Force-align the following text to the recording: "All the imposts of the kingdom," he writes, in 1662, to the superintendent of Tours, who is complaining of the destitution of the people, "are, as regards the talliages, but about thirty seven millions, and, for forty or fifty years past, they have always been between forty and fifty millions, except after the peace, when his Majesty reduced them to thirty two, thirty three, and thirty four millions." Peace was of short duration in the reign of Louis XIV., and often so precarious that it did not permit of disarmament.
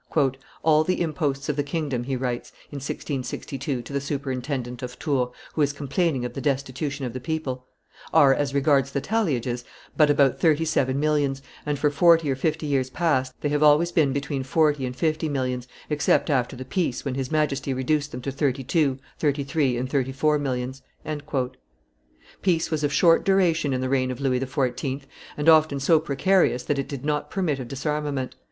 "All 0.63 0.83
the 0.83 0.99
imposts 0.99 1.47
of 1.47 1.55
the 1.55 1.61
kingdom," 1.61 2.05
he 2.05 2.15
writes, 2.15 2.51
in 2.71 2.77
1662, 2.77 3.83
to 3.83 3.93
the 3.93 4.01
superintendent 4.01 4.81
of 4.81 4.97
Tours, 4.97 5.29
who 5.53 5.61
is 5.61 5.73
complaining 5.73 6.25
of 6.25 6.33
the 6.33 6.41
destitution 6.41 7.05
of 7.05 7.13
the 7.13 7.19
people, 7.19 7.67
"are, 8.11 8.33
as 8.33 8.51
regards 8.55 8.91
the 8.93 8.99
talliages, 8.99 9.63
but 9.95 10.09
about 10.09 10.39
thirty 10.39 10.65
seven 10.65 10.99
millions, 10.99 11.43
and, 11.67 11.77
for 11.77 11.91
forty 11.91 12.31
or 12.31 12.35
fifty 12.35 12.65
years 12.65 12.89
past, 12.89 13.31
they 13.41 13.49
have 13.49 13.61
always 13.61 13.91
been 13.91 14.11
between 14.11 14.41
forty 14.41 14.87
and 14.87 14.95
fifty 14.95 15.29
millions, 15.29 15.67
except 15.87 16.31
after 16.31 16.55
the 16.55 16.65
peace, 16.65 17.05
when 17.05 17.13
his 17.13 17.31
Majesty 17.31 17.71
reduced 17.71 18.11
them 18.11 18.23
to 18.23 18.31
thirty 18.31 18.63
two, 18.63 18.97
thirty 19.19 19.43
three, 19.43 19.77
and 19.77 19.87
thirty 19.87 20.11
four 20.11 20.39
millions." 20.39 20.81
Peace 22.41 22.71
was 22.71 22.83
of 22.83 22.91
short 22.91 23.23
duration 23.23 23.71
in 23.71 23.81
the 23.81 23.87
reign 23.87 24.09
of 24.09 24.19
Louis 24.19 24.39
XIV., 24.39 25.03
and 25.37 25.47
often 25.47 25.79
so 25.79 25.99
precarious 25.99 26.63
that 26.63 26.79
it 26.79 26.87
did 26.89 27.05
not 27.05 27.29
permit 27.29 27.59
of 27.59 27.67
disarmament. 27.67 28.35